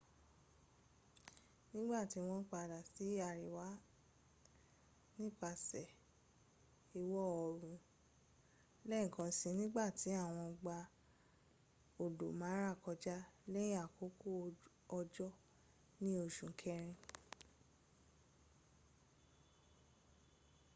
[1.73, 3.67] nìgbàtí wọ́n padà sí àríwá
[5.19, 5.87] nípasẹ̀
[7.01, 7.77] ìwọ oòrùn
[8.89, 10.77] lẹ́ẹ̀kan si nígbàtí wọ́n gba
[12.03, 13.17] odò mara kọjá
[13.53, 14.29] lẹ́yìn àkókò
[14.97, 15.29] òjò
[16.01, 16.97] ní oṣù kẹrin